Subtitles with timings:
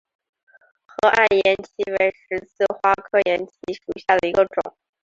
[0.87, 4.75] 河岸岩荠为十字花科岩荠属下的一个种。